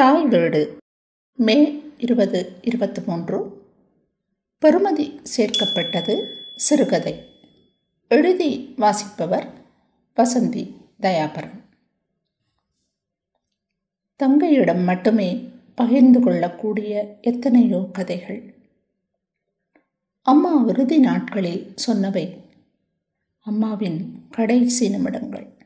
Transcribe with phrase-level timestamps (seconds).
[0.00, 0.76] தாய் வீடு
[1.34, 3.62] மே இருபது இருபத்தி மூன்று
[4.60, 7.24] பெருமதி சேர்க்கப்பட்டது சிறுகதை.
[8.08, 9.52] எழுதி வாசிப்பவர்
[10.16, 11.64] வசந்தி தயாபரன்.
[14.22, 18.54] தங்கையிடம் மட்டுமே பகிர்ந்து கொள்ளக்கூடிய எத்தனையோ கதைகள்.
[20.22, 22.36] அம்மா இறுதி நாட்களில் சொன்னவை.
[23.38, 25.58] அம்மாவின் கடைசி நிமிடங்கள்.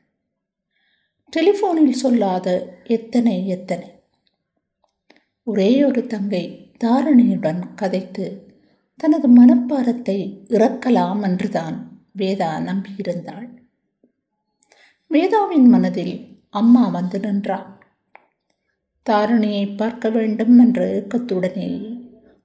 [1.37, 3.94] டெலிஃபோனில் சொல்லாத எத்தனை எத்தனை.
[5.47, 6.45] ஒரே ஒரு தங்கை
[6.85, 8.27] தாரணியுடன் கதைத்து
[9.01, 10.17] தனது மனப்பாரத்தை
[10.49, 11.77] இறக்கலாம் என்றுதான்
[12.19, 13.49] வேதா நம்பியிருந்தாள்.
[15.11, 16.15] வேதாவின் மனதில்
[16.51, 17.67] அம்மா வந்து நின்றாள்.
[19.07, 21.69] தாரணியை பார்க்க வேண்டும் என்ற ஏக்கத்துடனே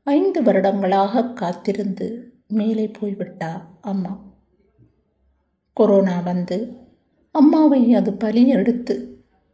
[0.07, 2.07] ஐந்து வருடங்களாக காத்திருந்து
[2.47, 4.13] மேலே போய்விட்டா அம்மா.
[5.77, 6.57] கொரோனா வந்து
[7.35, 8.95] அம்மாவை அது பலி எடுத்து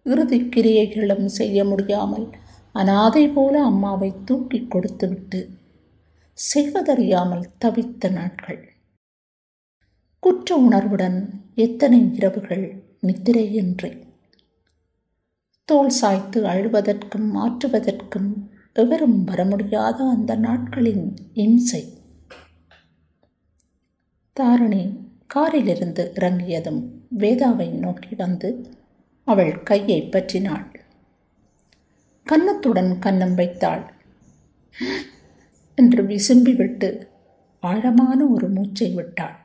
[0.06, 2.28] இறுதி கிரியைகளும் செய்ய முடியாமல்
[2.76, 5.50] அனாதை போல அம்மாவை தூக்கி கொடுத்துவிட்டு
[6.38, 8.62] செய்வதறியாமல் தவித்த நாட்கள்.
[10.20, 11.20] குற்ற உணர்வுடன்
[11.56, 12.66] எத்தனை இரவுகள்
[13.02, 13.92] நித்திரையின்றி
[15.66, 18.30] தோல் சாய்த்து அழுவதற்கும் மாற்றுவதற்கும்
[18.74, 21.84] எவரும் வர முடியாத அந்த நாட்களின் இம்சை.
[24.40, 24.84] தாரணி
[25.28, 26.82] காரிலிருந்து இறங்கியதும்
[27.18, 28.50] வேதாவை நோக்கி வந்து
[29.28, 30.75] அவள் கையை பற்றினாள்.
[32.26, 33.94] கன்னத்துடன் கன்னம் வைத்தாள்.
[35.76, 37.08] என்று விசும்பிவிட்டு
[37.60, 39.36] ஆழமான ஒரு மூச்சை விட்டாள்.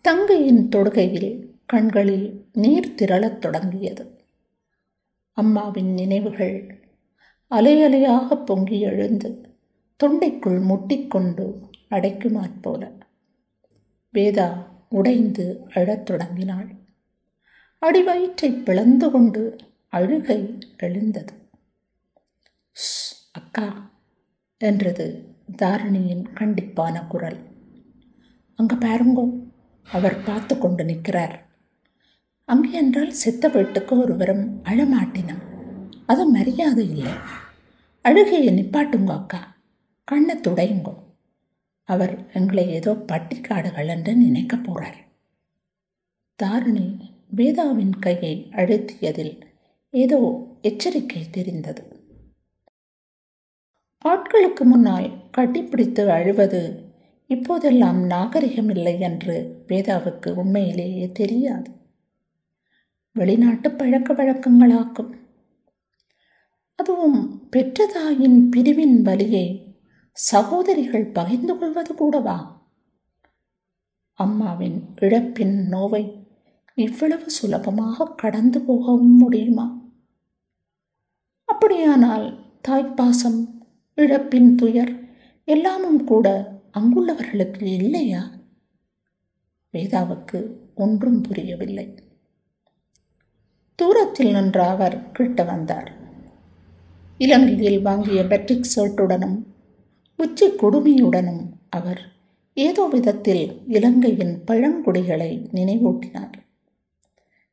[0.00, 4.20] தங்கையின் தொடுகையில் கண்களில் நீர் திரளத் தொடங்கியது.
[5.32, 6.88] அம்மாவின் நினைவுகள்
[7.50, 9.56] அலையலையாக பொங்கி எழுந்து
[10.04, 12.92] தொண்டைக்குள் முட்டிக்கொண்டு அடைக்குமாற் போல.
[14.14, 16.74] வேதா உடைந்து அழத் தொடங்கினாள்.
[17.80, 19.56] அடிவயிற்றை பிளந்து கொண்டு
[19.88, 21.34] அழுகை எழுந்தது.
[23.32, 23.90] அக்கா
[24.58, 27.38] என்றது தாரிணியின் கண்டிப்பான குரல்.
[28.54, 29.50] அங்க பாருங்கோ
[29.82, 31.48] அவர் பார்த்து கொண்டு நிற்கிறார்.
[32.44, 35.44] அங்கே என்றால் செத்த வீட்டுக்கு ஒருவரும் அழமாட்டினான்
[36.06, 37.12] அது மரியாதை இல்லை.
[38.02, 39.56] அழுகையை நிப்பாட்டுங்க அக்கா.
[40.04, 40.94] கண்ணை துடையுங்கோ.
[41.84, 44.98] அவர் எங்களை ஏதோ பட்டிக்காடுகள் என்று நினைக்க போறார்.
[46.36, 49.34] தாரிணி வேதாவின் கையை அழுத்தியதில்
[49.90, 52.06] ஏதோ எச்சரிக்கை தெரிந்தது.
[54.04, 56.92] ஆட்களுக்கு முன்னால் கட்டிப்பிடித்து அழுவது
[57.26, 61.70] இப்போதெல்லாம் நாகரிகம் இல்லை என்று வேதாவுக்கு உண்மையிலேயே தெரியாது.
[63.12, 65.12] வெளிநாட்டு பழக்க வழக்கங்களாக்கும்.
[66.74, 69.76] அதுவும் பெற்ற தாயின் பிரிவின் வலியை
[70.12, 72.66] சகோதரிகள் பகிர்ந்து கொள்வது கூடவா?
[74.14, 76.17] அம்மாவின் இழப்பின் நோவை
[76.78, 79.66] இவ்வளவு சுலபமாக கடந்து போகவும் முடியுமா?
[81.44, 82.26] அப்படியானால்
[82.68, 83.40] தாய்ப்பாசம்
[83.96, 84.92] இழப்பின் துயர்
[85.44, 86.26] எல்லாமும் கூட
[86.78, 88.30] அங்குள்ளவர்களுக்கு இல்லையா?
[89.72, 90.38] வேதாவுக்கு
[90.74, 91.94] ஒன்றும் புரியவில்லை.
[93.74, 95.92] தூரத்தில் நின்ற அவர் கிட்ட வந்தார்.
[97.18, 99.38] இலங்கையில் வாங்கிய பெட்ரிக் சர்ட்டுடனும்
[100.16, 102.02] உச்சி கொடுமையுடனும் அவர்
[102.54, 106.36] ஏதோ விதத்தில் இலங்கையின் பழங்குடிகளை நினைவூட்டினார்.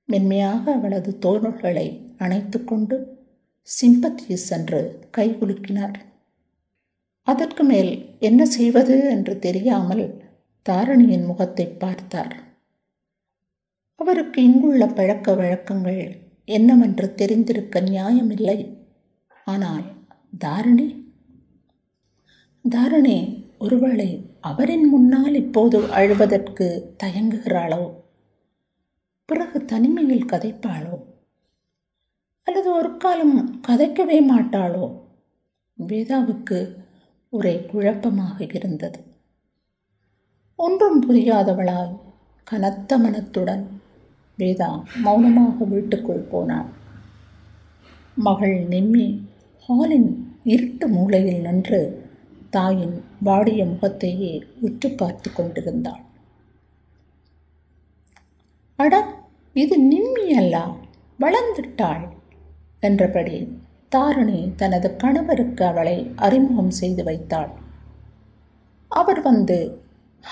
[0.06, 2.98] மென்மையாக அவளது தோள்களை அணைத்து கொண்டு
[3.68, 4.10] சென்று
[4.58, 5.98] என்று கைகுலுக்கினார்
[7.28, 9.10] அதற்கு மேல் என்ன செய்வது?
[9.10, 10.06] என்று தெரியாமல்
[10.70, 12.36] தாரணியின் முகத்தை பார்த்தார்
[13.96, 16.02] அவருக்கு இங்குள்ள பழக்க வழக்கங்கள்
[16.46, 18.60] என்னவென்று தெரிந்திருக்க நியாயமில்லை.
[19.48, 19.84] ஆனால்
[20.46, 20.88] தாரணி
[22.66, 23.18] தாரணி
[23.58, 24.10] ஒருவேளை
[24.42, 27.84] அவரின் முன்னால் இப்போது அழுவதற்கு தயங்குகிறாளோ?
[29.26, 31.04] பிறகு தனிமையில் கதைப்பாளோ?
[32.44, 35.00] அல்லது ஒரு காலம் கதைக்கவே மாட்டாளோ?
[35.88, 36.76] வேதாவுக்கு
[37.30, 39.00] ஒரே குழப்பமாக இருந்தது.
[40.56, 42.00] ஒன்றும் புரியாதவளாய்
[42.44, 43.82] கனத்த மனத்துடன்
[44.38, 46.70] வேதா மௌனமாக வீட்டுக்குள் போனாள்.
[48.16, 49.22] மகள் நிம்மி
[49.58, 52.10] ஹாலின் இருட்டு மூலையில் நின்று
[52.50, 56.04] தாயின் வாடிய முகத்தையே உற்று பார்த்து கொண்டிருந்தாள்.
[58.76, 59.24] அட
[59.54, 60.68] இது நிம்மி அல்ல
[61.20, 62.10] வளர்ந்துட்டாள்
[62.80, 63.58] என்றபடி
[63.90, 67.50] தாரிணி தனது கணவருக்கு அவளை அறிமுகம் செய்து வைத்தாள்.
[68.88, 69.82] அவர் வந்து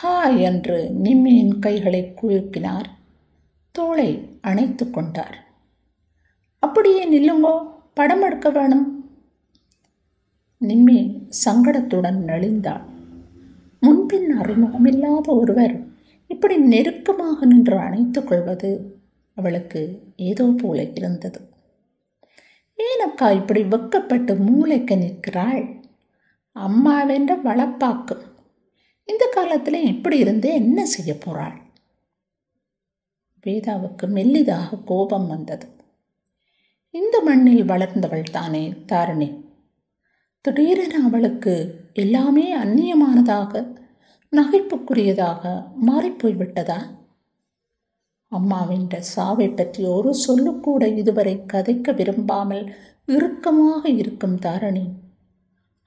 [0.03, 2.85] ஹாய் என்று நிம்மியின் கைகளை குலுக்கினார்.
[3.71, 5.47] தோளை அணைத்து கொண்டார்.
[6.59, 9.05] அப்படியே நில்லுங்கோ படம் எடுக்க வேணும்.
[10.57, 12.83] நிம்மி சங்கடத்துடன் நெளிந்தாள்.
[13.79, 15.82] முன்பின் அறிமுகமில்லாத ஒருவர்
[16.33, 18.71] இப்படி நெருக்கமாக நின்று அணைத்து கொள்வது
[19.37, 19.81] அவளுக்கு
[20.29, 21.39] ஏதோ போல இருந்தது.
[22.79, 25.63] ஏனக்கா இப்படி வெக்கப்பட்டு மூளைக்கு நிற்கிறாள்?
[26.55, 28.23] அம்மாவென்ற வளப்பாக்கும்
[29.09, 31.57] இந்த காலத்தில் இப்படி இருந்தே என்ன செய்ய போகிறாள்
[33.45, 35.65] வேதாவுக்கு மெல்லிதாக கோபம் வந்தது.
[36.93, 39.29] இந்த மண்ணில் வளர்ந்தவள் தானே தாரணி.
[40.45, 41.53] திடீரென அவளுக்கு
[41.93, 43.51] எல்லாமே அந்நியமானதாக
[44.33, 45.41] நகைப்புக்குரியதாக
[45.87, 46.77] மாறிப்போய்விட்டதா?
[48.27, 52.63] அம்மாவின் சாவை பற்றி ஒரு சொல்லுக்கூட இதுவரை கதைக்க விரும்பாமல்
[53.05, 54.85] இறுக்கமாக இருக்கும் தாரணி.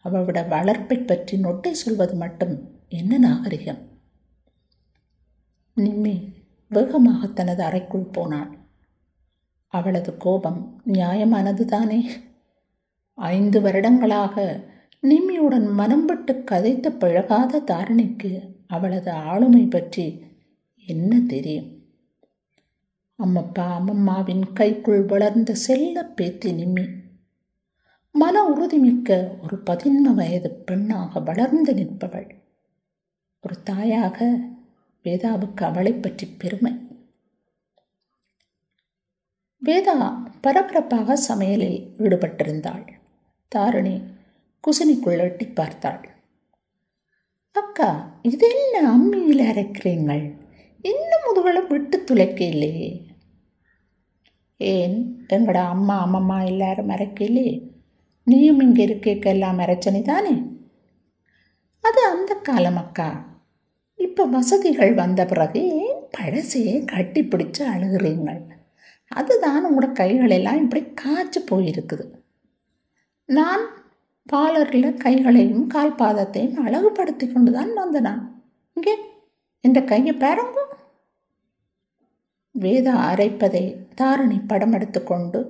[0.04, 2.54] அவளோட வளர்ப்பை பற்றி நொட்டை சொல்வது மட்டும்
[2.88, 3.82] என்ன நாகரிகம்?
[5.76, 6.16] நிம்மி
[6.68, 8.52] வேகமாக தனது அறைக்குள் போனாள்.
[9.66, 12.00] அவளது கோபம் நியாயமானது தானே
[13.14, 14.36] ஐந்து வருடங்களாக
[15.02, 18.30] நிம்மியுடன் மனம் விட்டு கதைத்து பழகாத தாரணிக்கு
[18.66, 20.06] அவளது ஆளுமை பற்றி
[20.86, 21.68] என்ன தெரியும்?
[23.18, 26.86] அம்மப்பா அம்மம்மாவின் கைக்குள் வளர்ந்த செல்ல பேத்தி நிம்மி.
[28.14, 29.10] மன உறுதிமிக்க
[29.42, 32.28] ஒரு பதின்ம வயது பெண்ணாக வளர்ந்து நிற்பவள்.
[33.44, 34.18] ஒரு தாயாக
[35.04, 36.72] வேதாவுக்கு அவளை பற்றி பெருமை.
[39.62, 39.96] வேதா
[40.40, 42.86] பரபரப்பாக சமையலில் ஈடுபட்டிருந்தாள்.
[43.52, 43.96] தாரிணி
[44.64, 46.02] குசினிக்குள் எட்டி பார்த்தாள்.
[47.56, 47.90] அக்கா
[48.22, 50.24] இதெல்லாம் அம்மியில் அரைக்கிறீங்கள்
[50.84, 52.88] இன்னும் முதுகளை விட்டு துளைக்க இல்லையே
[54.60, 54.96] ஏன்?
[55.28, 57.54] எங்கட அம்மா அம்மம்மா எல்லாரும் அரைக்கலையே
[58.26, 60.34] நீயும் இங்கே இருக்கேக்கெல்லாம் அரைச்சனி தானே?
[61.84, 63.08] அது அந்த காலம் அக்கா.
[63.98, 68.40] இப்போ வசதிகள் வந்த பிறகு ஏன் பழசையே கட்டி பிடிச்சு அழுகிறீங்கள்
[69.10, 72.04] அதுதான் உங்களோட கைகளெல்லாம் இப்படி காய்ச்சி போயிருக்குது.
[73.28, 73.64] நான்
[74.32, 78.22] பாலரில் கைகளையும் கால் பாதத்தையும் அழகுபடுத்தி கொண்டு தான் வந்தனான்.
[78.72, 78.94] இங்கே
[79.60, 80.58] இந்த கையை பாருங்க.
[82.54, 83.64] வேதா அரைப்பதை
[84.00, 85.40] தாரணி படம் எடுத்துக்கொண்டு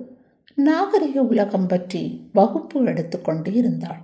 [0.57, 4.03] நாகரிக உலகம் பற்றி வகுப்பு எடுத்துக்கொண்டு இருந்தாள்.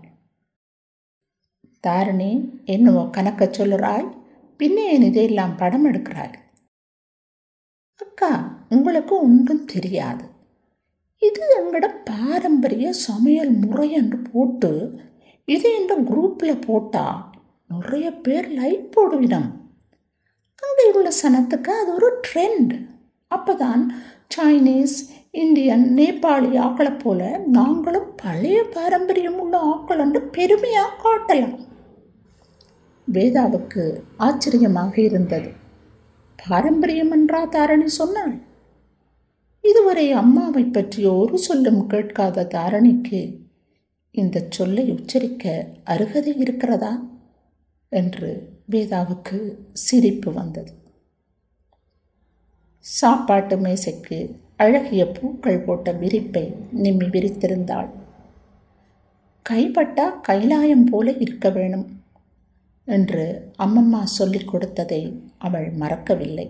[1.87, 2.31] தாரணி
[2.65, 4.07] என்னவோ கணக்க சொல்லுறாய்?
[4.57, 6.35] பின்னே என் இதையெல்லாம் படம் எடுக்கிறாய்?
[8.01, 8.31] அக்கா
[8.69, 10.25] உங்களுக்கு ஒன்றும் தெரியாது.
[11.27, 14.71] இது எங்களோட பாரம்பரிய சமையல் முறை என்று போட்டு
[15.47, 17.19] இது இந்த குரூப்பில் போட்டால்
[17.69, 19.49] நிறைய பேர் லைக் போடுவிடம்.
[20.63, 22.73] அங்கே உள்ள சனத்துக்கு அது ஒரு ட்ரெண்ட்
[23.31, 23.83] அப்போ தான்
[24.35, 24.97] சைனீஸ்
[25.41, 27.21] இந்தியன் நேபாளி ஆக்களை போல
[27.57, 31.59] நாங்களும் பழைய பாரம்பரியம் உள்ள ஆக்கள் என்று பெருமையாக காட்டலாம்.
[33.07, 33.83] வேதாவுக்கு
[34.27, 35.49] ஆச்சரியமாக இருந்தது.
[36.39, 38.35] பாரம்பரியம் என்றா தாரணி சொன்னாள்.
[39.63, 43.41] இதுவரை அம்மாவை பற்றி ஒரு சொல்லும் கேட்காத தாரணிக்கு
[44.11, 46.91] இந்த சொல்லை உச்சரிக்க அருகதை இருக்கிறதா?
[47.89, 48.29] என்று
[48.71, 49.37] வேதாவுக்கு
[49.71, 50.73] சிரிப்பு வந்தது.
[52.79, 54.17] சாப்பாட்டு மேசைக்கு
[54.55, 56.43] அழகிய பூக்கள் போட்ட விரிப்பை
[56.73, 57.89] நிம்மி விரித்திருந்தாள்.
[59.49, 61.87] கைப்பட்டா கைலாயம் போல இருக்க வேணும்
[62.87, 65.01] என்று அம்மம்மா சொல்லிக் கொடுத்ததை
[65.37, 66.47] அவள் மறக்கவில்லை.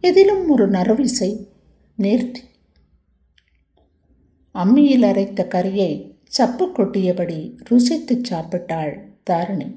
[0.00, 1.30] எதிலும் ஒரு நறுவிசை
[2.02, 2.40] நேர்த்தி
[4.54, 8.92] அம்மியில் அரைத்த கறியை சப்பு கொட்டியபடி ருசித்து சாப்பிட்டாள்
[9.30, 9.68] தாரணி.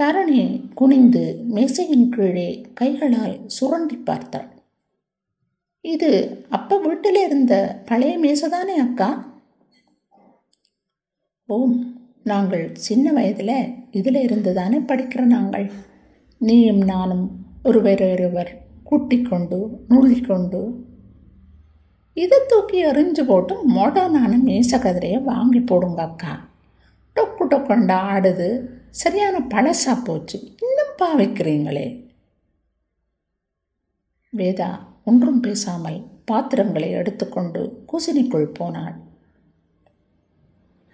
[0.00, 4.50] தாரணி குனிந்து மேசையின் கீழே கைகளால் சுரண்டி பார்த்தாள்.
[5.80, 9.10] இது அப்ப வீட்டில் இருந்த பழைய மேசைதானே அக்கா?
[11.46, 11.76] ஓம்
[12.24, 13.58] நாங்கள் சின்ன வயதில்
[13.90, 15.70] இதில் இருந்து தானே படிக்கிற நாங்கள்.
[16.38, 17.26] நீயும் நானும்
[17.62, 20.86] ஒருவரொருவர் நுள்ளிக்கொண்டு
[22.14, 26.48] இதை தூக்கி எறிஞ்சு போட்டு மொடனான மேச கதிரையை வாங்கி போடுங்க அக்கா.
[27.16, 28.66] டொக்கு டொக்கண்டா ஆடுது.
[28.90, 30.54] சரியான பழசா போச்சு.
[30.62, 32.06] இன்னும் பாவிக்கிறீங்களே.
[34.36, 38.94] வேதா ஒன்றும் பேசாமல் பாத்திரங்களை எடுத்துக்கொண்டு குசினிக்குள் போனாள்.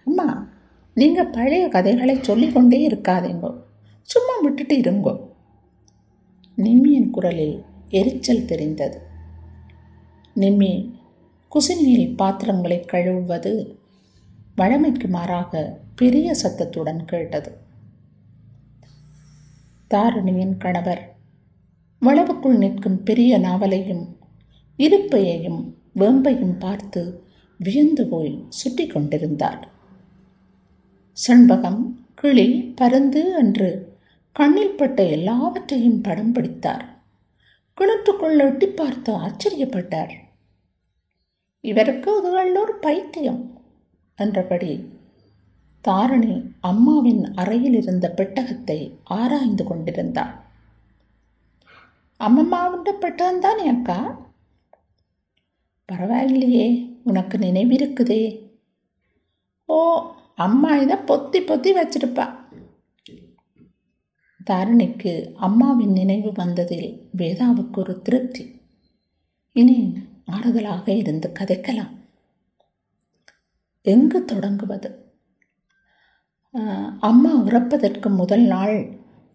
[0.05, 0.47] அம்மா
[0.93, 3.61] நீங்கள் பழைய கதைகளை சொல்லிக்கொண்டே இருக்காதீங்கோ.
[4.01, 5.19] சும்மா விட்டுட்டு இருங்கோ.
[6.57, 7.63] நிம்மியின் குரலில்
[7.97, 8.97] எரிச்சல் தெரிந்தது.
[10.35, 10.73] நிம்மி
[11.51, 13.53] குசினியில் பாத்திரங்களை கழுவுவது
[14.55, 15.61] வழமைக்கு மாறாக
[15.95, 17.51] பெரிய சத்தத்துடன் கேட்டது.
[19.91, 21.03] தாரிணியின் கணவர்
[22.01, 24.05] வளவுக்குள் நிற்கும் பெரிய நாவலையும்
[24.79, 25.61] இருப்பையையும்
[25.99, 27.01] வேம்பையும் பார்த்து
[27.59, 29.61] வியந்து போய் சுற்றி கொண்டிருந்தார்.
[31.17, 31.81] செண்பகம்
[32.15, 32.47] கிளி
[32.79, 33.69] பருந்து என்று
[34.35, 36.85] கண்ணில் பட்ட எல்லாவற்றையும் படம் பிடித்தார்.
[37.81, 40.13] கிணற்றுக்குள் எட்டி பார்த்து ஆச்சரியப்பட்டார்.
[41.59, 42.21] இவருக்கு
[42.61, 43.61] ஒரு பைத்தியம்
[44.15, 44.89] என்றபடி
[45.87, 50.43] தாரணி அம்மாவின் அறையில் இருந்த பெட்டகத்தை ஆராய்ந்து கொண்டிருந்தாள்.
[52.19, 54.17] அம்மம்மாவுண்ட பெட்டகம் தானே அக்கா?
[55.91, 58.53] பரவாயில்லையே உனக்கு நினைவிருக்குதே.
[59.65, 60.03] ஓ
[60.35, 62.34] அம்மா இதை பொத்தி பொத்தி வச்சிருப்பா.
[64.47, 68.43] தாரணிக்கு அம்மாவின் நினைவு வந்ததில் வேதாவுக்கு ஒரு திருப்தி.
[69.55, 69.77] இனி
[70.31, 71.93] ஆறுதலாக இருந்து கதைக்கலாம்.
[73.85, 74.89] எங்கு தொடங்குவது?
[76.99, 78.77] அம்மா உறப்பதற்கு முதல் நாள்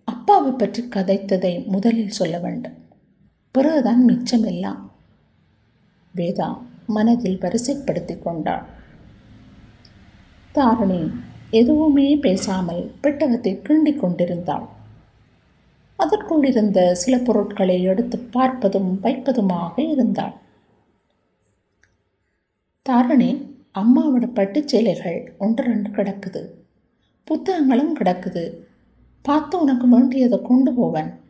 [0.09, 2.77] அப்பாவை பற்றி கதைத்ததை முதலில் சொல்ல வேண்டும்.
[3.55, 4.81] பிறகுதான் மிச்சமெல்லாம்
[6.15, 6.51] வேதா
[6.87, 8.65] மனதில் வரிசைப்படுத்தி கொண்டாள்.
[10.55, 11.03] தாரணி
[11.51, 14.67] எதுவுமே பேசாமல் பெட்டகத்தை கிண்டிக் கொண்டிருந்தாள்.
[16.01, 20.33] அதற்குள் இருந்த சில பொருட்களை எடுத்து பார்ப்பதும் வைப்பதுமாக இருந்தாள்.
[22.89, 23.31] தாரணி
[23.79, 26.49] அம்மாவோட பட்டுச் சேலைகள் ஒன்று ரெண்டு கிடக்குது.
[27.25, 28.55] புத்தகங்களும் கிடக்குது.
[29.23, 31.21] பார்த்து உனக்கு வேண்டியதை கொண்டு போவன்.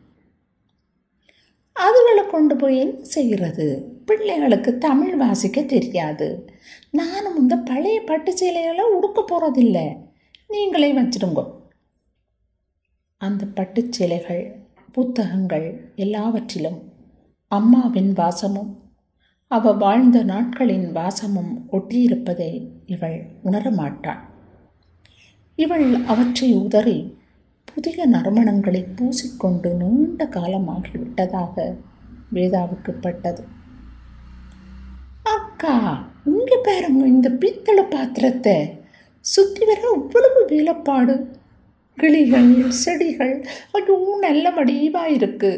[1.75, 3.95] அதுகளை கொண்டு போய் என்ன செய்கிறது?
[4.05, 6.51] பிள்ளைகளுக்கு தமிழ் வாசிக்க தெரியாது.
[6.91, 9.97] நானும் இந்த பழைய பட்டு சேலைகளை உடுக்க போகிறதில்லை
[10.47, 11.59] நீங்களே வச்சிடுங்க.
[13.17, 14.60] அந்த பட்டுச் சேலைகள்
[14.91, 16.79] புத்தகங்கள் எல்லாவற்றிலும்
[17.47, 18.71] அம்மாவின் வாசமும்
[19.47, 22.51] அவ வாழ்ந்த நாட்களின் வாசமும் ஒட்டியிருப்பதை
[22.85, 24.21] இவள் உணரமாட்டாள்
[25.57, 26.97] இவள் அவற்றை உதறி
[27.67, 31.55] புதிய நறுமணங்களை பூசிக்கொண்டு நீண்ட காலமாகிவிட்டதாக
[32.33, 33.43] வேதாவுக்கு பட்டது.
[35.35, 35.75] அக்கா
[36.25, 38.55] இங்கே பாருங்க இந்த பித்தளை பாத்திரத்தை
[39.25, 41.15] சுற்றி வர இவ்வளவு வேலைப்பாடு.
[42.01, 42.51] கிளிகள்
[42.83, 43.35] செடிகள்
[43.77, 45.51] ஐயோ நல்ல வடிவாக இருக்கு.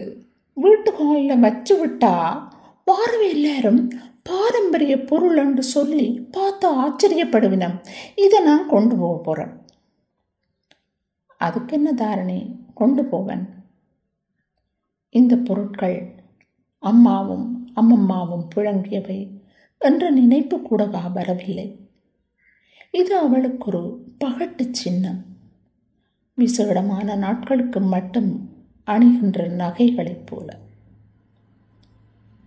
[0.53, 2.15] வீட்டு ஹாலில் வச்சு விட்டா
[2.83, 3.81] பார்வை எல்லாரும்
[4.29, 7.75] பாரம்பரிய பொருள் என்று சொல்லி பார்த்து ஆச்சரியப்படுவினம்.
[8.15, 9.53] இதை நான் கொண்டு போக போகிறேன்
[11.37, 12.39] அதுக்கு என்ன தாரணி?
[12.73, 13.45] கொண்டு போவேன்.
[15.09, 15.97] இந்த பொருட்கள்
[16.83, 17.47] அம்மாவும்
[17.81, 19.19] அம்மம்மாவும் புழங்கியவை
[19.77, 21.67] என்ற நினைப்பு கூடவா வரவில்லை.
[22.91, 23.83] இது அவளுக்கு ஒரு
[24.23, 25.21] பகட்டு சின்னம்.
[26.41, 28.49] விசேடமான நாட்களுக்கு மட்டும்
[28.85, 30.57] அணிகின்ற நகைகளைப் போல.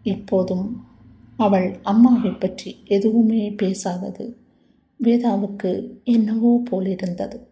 [0.03, 0.85] இப்போதும்
[1.37, 4.37] அவள் அம்மாவை பற்றி எதுவுமே பேசாதது.
[5.05, 7.51] வேதாவுக்கு என்னவோ போலிருந்தது.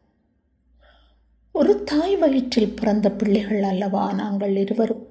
[1.52, 5.06] ஒரு தாய் வயிற்றில் பிறந்த பிள்ளைகள் அல்லவா நாங்கள் இருவரும்?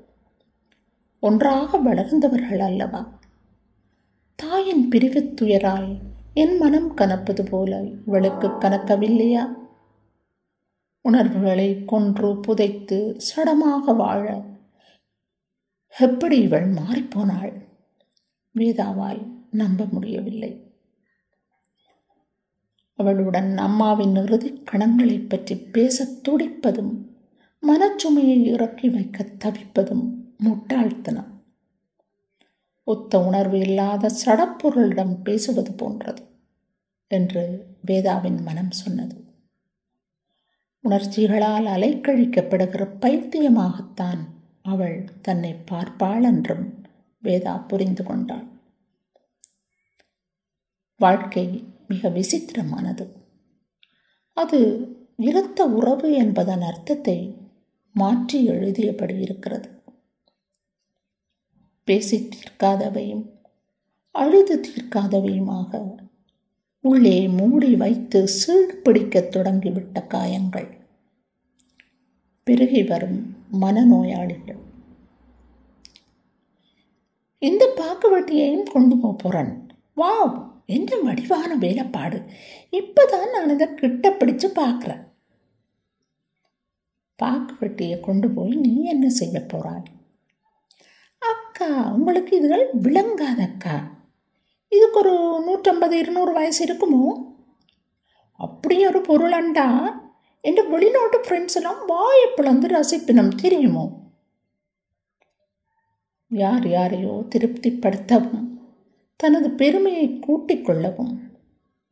[1.20, 3.20] ஒன்றாக வளர்ந்தவர்கள் அல்லவா?
[4.36, 5.98] தாயின் பிரிவு துயரால்
[6.34, 9.62] என் மனம் கனப்பது போல இவளுக்கு கனக்கவில்லையா?
[11.04, 14.42] உணர்வுகளை கொன்று புதைத்து சடமாக வாழ
[15.98, 17.62] எப்படி இவள் மாறிப்போனாள்?
[18.56, 20.72] வேதாவால் நம்ப முடியவில்லை.
[22.96, 27.06] அவளுடன் அம்மாவின் இறுதி கணங்களை பற்றி பேசத் துடிப்பதும்
[27.64, 31.44] மனச்சுமையை இறக்கி வைக்க தவிப்பதும் முட்டாள்தனம்.
[32.84, 36.24] ஒத்த உணர்வு இல்லாத சடப்பொருளிடம் பேசுவது போன்றது
[37.08, 39.23] என்று வேதாவின் மனம் சொன்னது.
[40.84, 44.22] உணர்ச்சிகளால் அலைக்கழிக்கப்படுகிற பைத்தியமாகத்தான்
[44.62, 46.66] அவள் தன்னை பார்ப்பாள் என்றும்
[47.24, 48.48] வேதா புரிந்து கொண்டாள்.
[51.00, 51.46] வாழ்க்கை
[51.88, 53.06] மிக விசித்திரமானது.
[54.38, 54.60] அது
[55.20, 57.18] இரத்த உறவு என்பதன் அர்த்தத்தை
[57.96, 59.70] மாற்றி எழுதியபடி இருக்கிறது.
[61.88, 63.26] பேசி தீர்க்காதவையும்
[64.16, 65.72] அழுது தீர்க்காதவையுமாக
[66.86, 70.68] உள்ளே மூடி வைத்து சீடு பிடிக்கத் தொடங்கிவிட்ட காயங்கள்.
[72.44, 74.60] பெருகி வரும் மனநோயாளிகள்.
[77.40, 82.24] இந்த பாக்குவட்டியையும் கொண்டு போக போகிறேன் வாவ் என்ன வடிவான வேலைப்பாடு.
[82.72, 85.04] இப்போதான் நான் இதை கிட்ட பிடிச்சு பார்க்குறேன்
[87.24, 89.84] பாக்குவட்டியை கொண்டு போய் நீ என்ன செய்ய போகிறாய்
[91.18, 93.93] அக்கா உங்களுக்கு இதுகள் விளங்காதக்கா.
[94.76, 95.14] இதுக்கு ஒரு
[95.48, 97.26] நூற்றம்பது இருநூறு வயசு இருக்குமோ?
[98.32, 99.96] அப்படி ஒரு பொருளண்டா
[100.42, 104.02] என் வெளிநாட்டு ஃப்ரெண்ட்ஸெல்லாம் வாயை பிளந்து ரசிப்பினம் தெரியுமோ?
[106.28, 108.48] யார் யாரையோ திருப்திப்படுத்தவும்
[109.16, 111.32] தனது பெருமையை கூட்டிக் கொள்ளவும்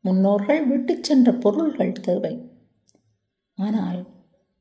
[0.01, 2.49] முன்னோர்கள் விட்டு சென்ற பொருள்கள் தேவை.
[3.55, 4.05] ஆனால்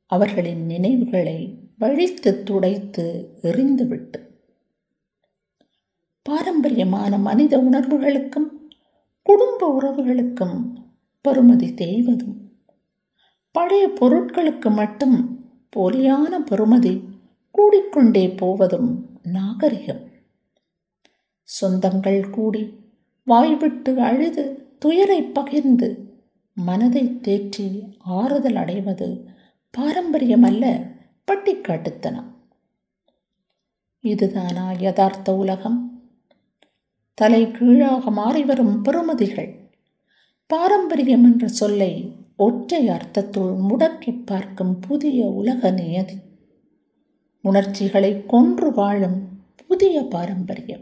[0.06, 4.29] அவர்களின் நினைவுகளை வழித்து துடைத்து எறிந்துவிட்டு
[6.22, 8.48] பாரம்பரியமான மனித உணர்வுகளுக்கும்
[9.22, 10.72] குடும்ப உறவுகளுக்கும்
[11.28, 12.36] பெறுமதி தேய்வதும்
[13.52, 15.44] பழைய பொருட்களுக்கு மட்டும்
[15.76, 17.04] போலியான பெறுமதி
[17.50, 20.08] கூடிக்கொண்டே போவதும் நாகரிகம்.
[21.62, 22.74] சொந்தங்கள் கூடி
[23.24, 26.18] வாய்விட்டு அழுது துயரை பகிர்ந்து
[26.54, 29.28] மனதை தேற்றி ஆறுதல் அடைவது
[29.78, 30.94] பாரம்பரியமல்ல
[31.26, 32.30] பட்டிக்காட்டுத்தனம்.
[34.00, 35.89] இதுதானா யதார்த்த உலகம்?
[37.20, 39.70] தலை கீழாக மாறிவரும் பெறுமதிகள்.
[40.46, 46.14] பாரம்பரியம் என்ற சொல்லை ஒற்றை அர்த்தத்துள் முடக்கி பார்க்கும் புதிய உலக நியதி.
[47.40, 50.80] உணர்ச்சிகளை கொன்று வாழும் புதிய பாரம்பரியம்.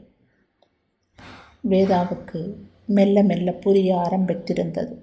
[1.69, 2.55] வேதாவுக்கு
[2.87, 4.95] மெல்ல மெல்ல புரிய ஆரம்பித்திருந்தது.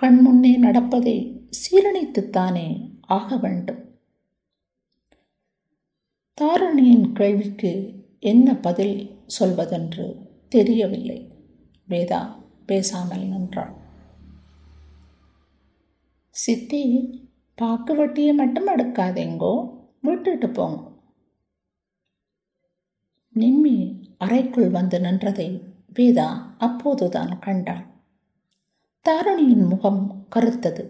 [0.00, 3.84] கண்முன்னே நடப்பதை சீரணித்துத்தானே ஆக வேண்டும்.
[6.40, 10.06] தாரணியின் கேள்விக்கு என்ன பதில் சொல்வதென்று
[10.48, 11.18] தெரியவில்லை.
[11.88, 12.20] வேதா
[12.66, 13.74] பேசாமல் நின்றாள்.
[16.30, 16.82] சித்தி
[17.54, 19.54] பாக்கு வட்டியை மட்டும் எடுக்காதேங்கோ.
[20.00, 20.86] விட்டுட்டு போங்க
[23.36, 23.76] நிம்மி
[24.18, 25.48] அறைக்குள் வந்து நின்றதை
[25.94, 27.84] வேதா அப்போதுதான் கண்டாள்.
[29.04, 30.84] தாரணியின் முகம் கருத்தது.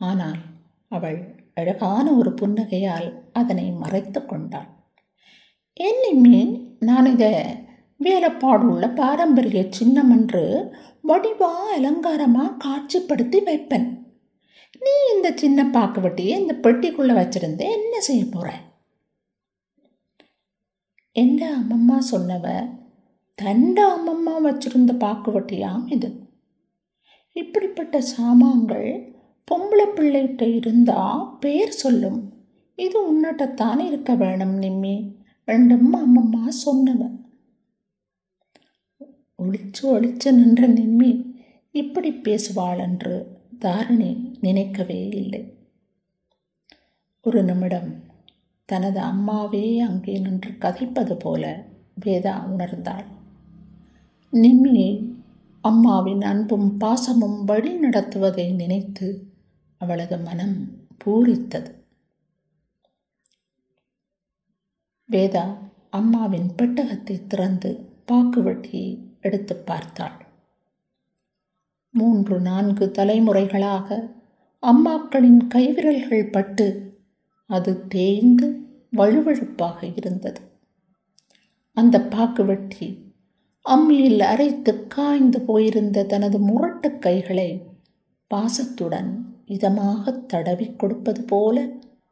[0.00, 0.40] ஆனால்
[0.88, 4.68] அவள் அழகான ஒரு புன்னகையால் அதனை மறைத்து கொண்டாள்.
[5.76, 7.44] என் நான் இதை
[8.04, 10.72] வேலைப்பாடுள்ள பாரம்பரிய சின்னம் என்று
[11.08, 14.08] வடிவா அலங்காரமாக காட்சிப்படுத்தி வைப்பேன்.
[14.80, 18.52] நீ இந்த சின்ன பாக்குவட்டியை இந்த பெட்டிக்குள்ளே வச்சிருந்த என்ன செய்ய போகிற
[21.12, 22.46] எந்த அம்மம்மா சொன்னவ
[23.34, 26.10] தண்ட அம்மம்மா வச்சிருந்த பாக்குவட்டியாம் இது.
[27.32, 29.14] இப்படிப்பட்ட சாமான்கள்
[29.50, 32.32] பொம்பளை பிள்ளைகிட்ட இருந்தால் பேர் சொல்லும்.
[32.74, 35.15] இது உன்னட்டத்தான் இருக்க வேணும் நிம்மி.
[35.48, 37.24] ரெண்டம்மா அம்மம்மா சொன்னவன்
[39.38, 41.34] ஒளிச்சு ஒளிச்சு நின்ற நிம்மி
[41.70, 45.54] இப்படி பேசுவாள் என்று தாரணி நினைக்கவே இல்லை.
[47.20, 48.04] ஒரு நிமிடம்
[48.64, 51.64] தனது அம்மாவே அங்கே நின்று கதைப்பது போல
[52.04, 53.06] வேதா உணர்ந்தாள்.
[54.32, 55.14] நிம்மியை
[55.60, 59.34] அம்மாவின் அன்பும் பாசமும் வழி நடத்துவதை நினைத்து
[59.78, 61.75] அவளது மனம் பூரித்தது.
[65.08, 65.44] வேதா
[65.90, 67.70] அம்மாவின் பெட்டகத்தை திறந்து
[68.12, 68.88] பாக்குவட்டியை
[69.20, 70.16] எடுத்து பார்த்தாள்.
[71.90, 73.98] மூன்று நான்கு தலைமுறைகளாக
[74.62, 76.66] அம்மாக்களின் கைவிரல்கள் பட்டு
[77.50, 78.48] அது தேய்ந்து
[78.96, 80.40] வழுவழுப்பாக இருந்தது.
[81.72, 82.88] அந்த பாக்குவட்டி
[83.66, 87.50] அம்மியில் அரைத்து காய்ந்து போயிருந்த தனது முரட்டு கைகளை
[88.30, 89.10] பாசத்துடன்
[89.46, 91.66] இதமாக தடவி கொடுப்பது போல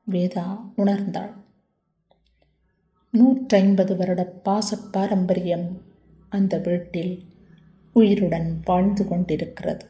[0.06, 1.32] வேதா உணர்ந்தாள்.
[3.14, 5.82] நூற்றைம்பது வருட பாச பாரம்பரியம்
[6.28, 7.24] அந்த வீட்டில்
[7.92, 9.86] உயிருடன் வாழ்ந்து கொண்டிருக்கிறது.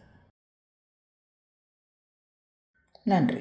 [3.04, 3.40] நன்றி.